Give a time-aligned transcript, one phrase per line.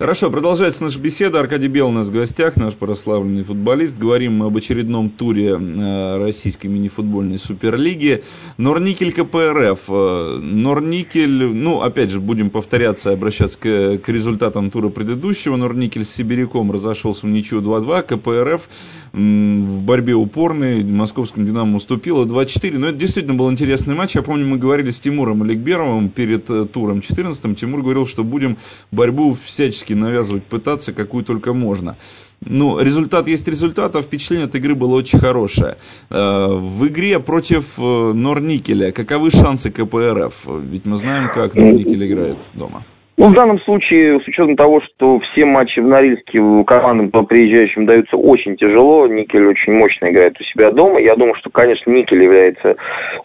[0.00, 1.40] Хорошо, продолжается наша беседа.
[1.40, 3.98] Аркадий Бел у нас в гостях, наш прославленный футболист.
[3.98, 8.24] Говорим мы об очередном туре э, российской мини-футбольной суперлиги.
[8.56, 9.90] Норникель КПРФ.
[9.90, 15.56] Э, Норникель, ну, опять же, будем повторяться и обращаться к, к результатам тура предыдущего.
[15.56, 18.00] Норникель с Сибиряком разошелся в ничью 2-2.
[18.00, 18.70] КПРФ
[19.12, 20.82] в борьбе упорной.
[20.82, 22.78] Московскому Динамо уступила 2-4.
[22.78, 24.14] Но это действительно был интересный матч.
[24.14, 28.56] Я помню, мы говорили с Тимуром Олегберовым перед э, туром 14 Тимур говорил, что будем
[28.90, 31.96] борьбу всячески всячески навязывать пытаться, какую только можно.
[32.40, 35.76] Ну, результат есть результат, а впечатление от игры было очень хорошее.
[36.10, 40.46] Э, в игре против э, Норникеля каковы шансы КПРФ?
[40.62, 42.84] Ведь мы знаем, как Норникель играет дома.
[43.20, 47.84] Ну, в данном случае, с учетом того, что все матчи в Норильске командам по приезжающим
[47.84, 50.98] даются очень тяжело, Никель очень мощно играет у себя дома.
[51.02, 52.76] Я думаю, что, конечно, Никель является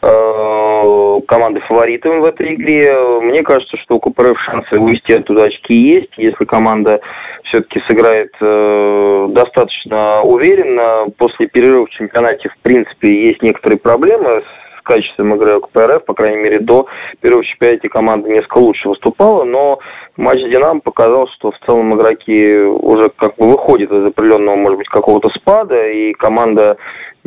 [0.01, 2.93] э, командой фаворитом в этой игре.
[3.21, 6.99] Мне кажется, что у КПРФ шансы вывести оттуда очки есть, если команда
[7.45, 11.05] все-таки сыграет э, достаточно уверенно.
[11.17, 16.41] После перерыва в чемпионате, в принципе, есть некоторые проблемы с качеством игры КПРФ, по крайней
[16.41, 16.87] мере, до
[17.21, 19.79] первого чемпионата команда несколько лучше выступала, но
[20.15, 24.87] матч «Динамо» показал, что в целом игроки уже как бы выходят из определенного, может быть,
[24.87, 26.77] какого-то спада, и команда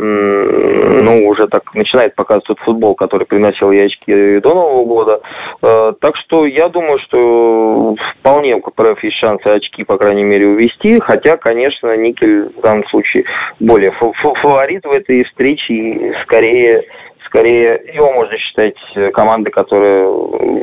[0.01, 5.21] ну, уже так начинает показывать тот футбол, который приносил ей очки до Нового года.
[5.61, 10.47] Э, так что я думаю, что вполне у КПРФ есть шансы очки, по крайней мере,
[10.47, 13.25] увести, хотя, конечно, Никель в данном случае
[13.59, 16.85] более фаворит в этой встрече и скорее
[17.29, 20.05] скорее его можно считать э, командой, которая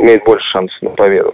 [0.01, 1.33] имеет больше шансов на победу.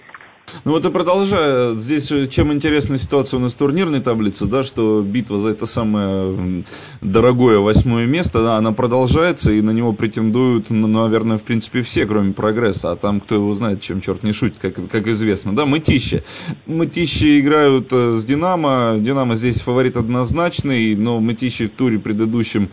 [0.66, 5.38] Ну вот и продолжая, здесь чем интересна ситуация у нас турнирной таблицы, да, что битва
[5.38, 6.64] за это самое
[7.00, 12.06] дорогое восьмое место, да, она продолжается, и на него претендуют, ну, наверное, в принципе все,
[12.06, 15.66] кроме прогресса, а там кто его знает, чем черт не шутит, как, как известно, да,
[15.66, 16.24] Мытищи.
[16.66, 22.70] Мытищи играют э, с Динамо, Динамо здесь фаворит однозначный, но Мытищи в туре предыдущем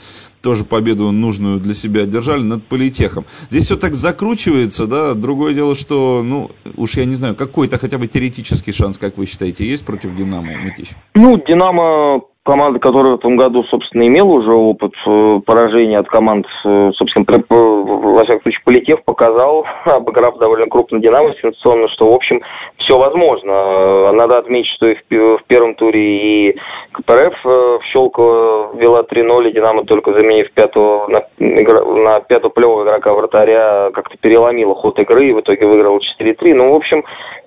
[0.49, 3.27] тоже победу нужную для себя одержали над Политехом.
[3.51, 6.49] Здесь все так закручивается, да, другое дело, что, ну,
[6.79, 10.57] уж я не знаю, какой-то хотя бы теоретический шанс, как вы считаете, есть против Динамо,
[10.57, 10.93] Мытищ?
[11.15, 16.47] Ну, Динамо команда, которая в этом году, собственно, имела уже опыт э, поражения от команд,
[16.65, 22.41] э, собственно, во всяком случае, полетев, показал, обыграв довольно крупно Динамо сенсационно, что, в общем,
[22.79, 24.13] все возможно.
[24.13, 26.57] Надо отметить, что и в первом туре и
[26.99, 33.15] КПРФ э, Щелково вела 3-0, и Динамо только заменив пятого, на, на пятого плевого игрока
[33.15, 36.55] вратаря как-то переломила ход игры и в итоге выиграл 4-3.
[36.55, 37.05] Ну, в общем,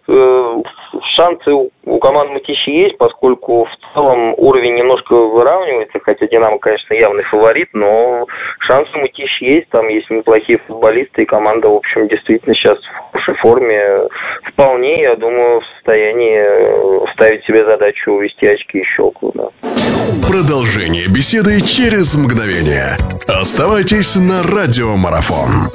[0.08, 0.62] Э,
[1.16, 7.24] шансы у команд Матищи есть, поскольку в целом уровень немножко выравнивается, хотя Динамо, конечно, явный
[7.24, 8.26] фаворит, но
[8.60, 13.12] шансы у Матищи есть, там есть неплохие футболисты, и команда, в общем, действительно сейчас в
[13.12, 14.10] хорошей форме.
[14.52, 19.32] Вполне, я думаю, в состоянии э, ставить себе задачу увести очки и щелку.
[19.36, 19.50] Да.
[20.28, 22.98] Продолжение беседы через мгновение.
[23.28, 25.70] Оставайтесь на радиомарафон.